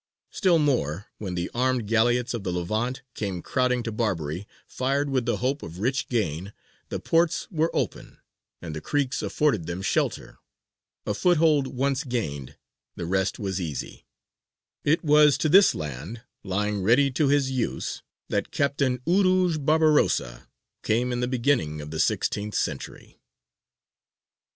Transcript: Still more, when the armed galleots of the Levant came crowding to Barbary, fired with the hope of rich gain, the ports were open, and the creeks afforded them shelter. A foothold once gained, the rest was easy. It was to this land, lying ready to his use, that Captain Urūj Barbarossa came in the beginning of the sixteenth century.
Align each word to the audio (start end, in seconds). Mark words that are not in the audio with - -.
Still 0.31 0.57
more, 0.57 1.11
when 1.19 1.35
the 1.35 1.51
armed 1.53 1.85
galleots 1.85 2.33
of 2.33 2.43
the 2.43 2.51
Levant 2.51 3.03
came 3.13 3.43
crowding 3.43 3.83
to 3.83 3.91
Barbary, 3.91 4.47
fired 4.65 5.11
with 5.11 5.27
the 5.27 5.37
hope 5.37 5.61
of 5.61 5.77
rich 5.77 6.07
gain, 6.09 6.53
the 6.89 6.99
ports 6.99 7.47
were 7.51 7.69
open, 7.71 8.17
and 8.63 8.75
the 8.75 8.81
creeks 8.81 9.21
afforded 9.21 9.67
them 9.67 9.83
shelter. 9.83 10.39
A 11.05 11.13
foothold 11.13 11.67
once 11.67 12.03
gained, 12.03 12.57
the 12.95 13.05
rest 13.05 13.37
was 13.37 13.61
easy. 13.61 14.07
It 14.83 15.03
was 15.03 15.37
to 15.37 15.47
this 15.47 15.75
land, 15.75 16.23
lying 16.43 16.81
ready 16.81 17.11
to 17.11 17.27
his 17.27 17.51
use, 17.51 18.01
that 18.27 18.49
Captain 18.49 18.97
Urūj 19.05 19.63
Barbarossa 19.63 20.47
came 20.81 21.11
in 21.11 21.19
the 21.19 21.27
beginning 21.27 21.79
of 21.79 21.91
the 21.91 21.99
sixteenth 21.99 22.55
century. 22.55 23.21